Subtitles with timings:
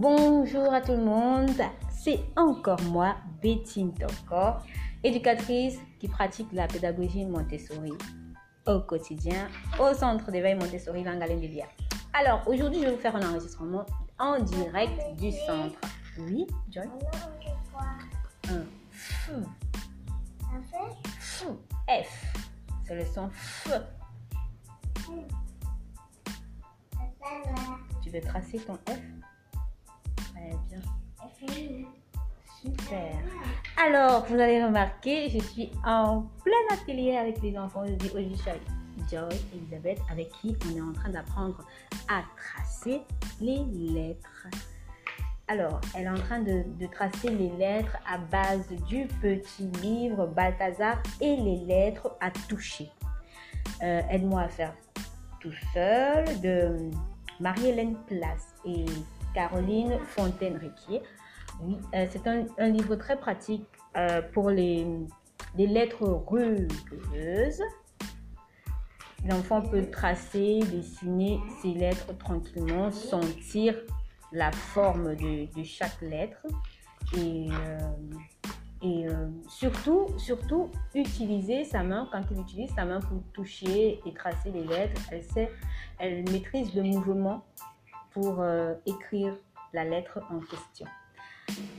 [0.00, 1.60] Bonjour à tout le monde,
[1.90, 4.56] c'est encore moi, Betty Toko,
[5.04, 7.92] éducatrice qui pratique la pédagogie Montessori
[8.66, 9.46] au quotidien
[9.78, 11.66] au centre d'éveil Montessori Langalendilia.
[12.14, 13.84] Alors aujourd'hui, je vais vous faire un enregistrement
[14.18, 15.78] en direct du centre.
[16.18, 16.88] Oui, Joy?
[18.48, 19.36] Un F.
[21.12, 21.46] F.
[21.90, 22.34] F.
[22.84, 23.70] C'est le son F.
[28.02, 29.19] Tu veux tracer ton F?
[30.68, 30.80] Bien.
[32.62, 33.14] Super.
[33.82, 37.84] Alors, vous allez remarquer, je suis en plein atelier avec les enfants.
[37.86, 38.36] Je dis aujourd'hui,
[39.10, 41.64] Joy et Elisabeth, avec qui on est en train d'apprendre
[42.08, 43.00] à tracer
[43.40, 44.48] les lettres.
[45.48, 51.02] Alors, elle est en train de, tracer les lettres à base du petit livre Balthazar
[51.20, 52.90] et les lettres à toucher.
[53.82, 54.74] Euh, aide-moi à faire
[55.40, 56.90] tout seul de
[57.40, 58.84] Marie-Hélène Place et
[59.34, 61.02] Caroline Fontaine-Riquier.
[61.62, 64.86] Oui, euh, c'est un, livre très pratique euh, pour les,
[65.56, 67.62] les lettres rugueuses.
[69.28, 73.74] L'enfant peut tracer, dessiner ses lettres tranquillement, sentir
[74.32, 76.46] la forme de, chaque lettre
[77.14, 77.78] et, euh,
[78.82, 79.06] et
[79.46, 84.64] surtout, surtout utiliser sa main quand il utilise sa main pour toucher et tracer les
[84.64, 85.02] lettres.
[85.10, 85.50] Elle sait,
[85.98, 87.44] elle maîtrise le mouvement
[88.12, 89.34] pour euh, écrire
[89.72, 90.86] la lettre en question.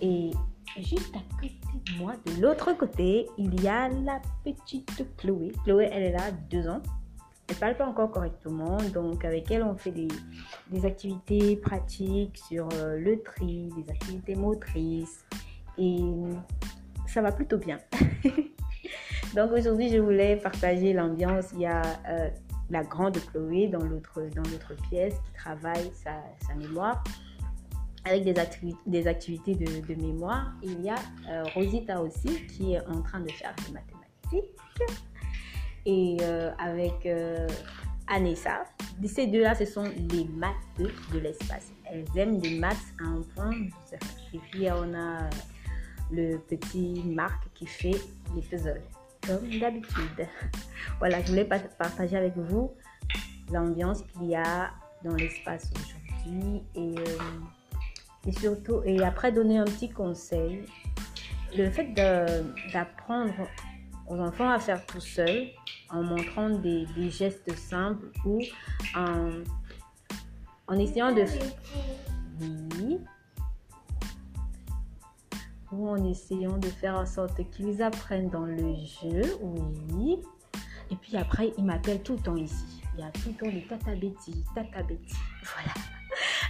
[0.00, 0.30] Et
[0.78, 5.52] juste à côté de moi, de l'autre côté, il y a la petite Chloé.
[5.64, 6.82] Chloé, elle est là, deux ans.
[7.48, 12.98] Elle parle pas encore correctement, donc avec elle, on fait des, activités pratiques sur euh,
[12.98, 15.24] le tri, des activités motrices,
[15.78, 15.98] et
[17.06, 17.78] ça va plutôt bien.
[19.34, 21.46] donc aujourd'hui, je voulais partager l'ambiance.
[21.54, 22.28] Il y a euh,
[22.70, 27.02] la grande Chloé dans l'autre dans l'autre pièce qui travaille sa, mémoire
[28.04, 30.52] avec des, activités, des activités de, de, mémoire.
[30.62, 30.96] Il y a
[31.28, 34.54] euh, Rosita aussi qui est en train de faire des mathématiques.
[35.84, 37.46] Et euh, avec euh,
[38.06, 38.64] Anessa.
[39.04, 41.72] Ces deux-là, ce sont les maths de l'espace.
[41.84, 43.52] Elles aiment les maths à un point.
[44.32, 45.28] Et puis, on a
[46.10, 48.00] le petit Marc qui fait
[48.34, 48.82] les puzzles
[49.60, 50.26] d'habitude.
[50.98, 52.72] Voilà, je voulais partager avec vous
[53.52, 54.70] l'ambiance qu'il y a
[55.04, 60.64] dans l'espace aujourd'hui et, euh, et, surtout, et après donner un petit conseil,
[61.56, 61.94] le fait
[62.72, 63.48] d'apprendre
[64.08, 65.48] aux enfants à faire tout seul
[65.90, 68.40] en montrant des, des gestes simples ou
[68.94, 69.30] en,
[70.66, 71.24] en essayant de...
[75.86, 79.36] en essayant de faire en sorte qu'ils apprennent dans le jeu,
[79.92, 80.20] oui.
[80.90, 82.82] Et puis après, ils m'appellent tout le temps ici.
[82.96, 84.78] Il y a tout le temps des Tata Betty, Tata.
[85.54, 85.72] Voilà.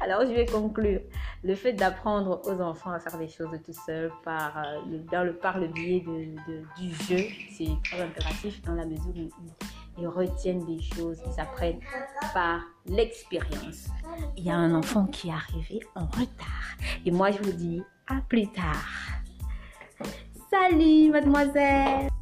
[0.00, 1.00] Alors, je vais conclure.
[1.44, 5.58] Le fait d'apprendre aux enfants à faire des choses tout seuls par, euh, le, par
[5.58, 10.80] le biais de, du jeu, c'est très impératif dans la mesure où ils retiennent des
[10.80, 11.80] choses, ils apprennent
[12.32, 13.88] par l'expérience.
[14.36, 16.76] Il y a un enfant qui est arrivé en retard.
[17.04, 19.09] Et moi, je vous dis à plus tard.
[20.70, 22.19] Salut, mademoiselle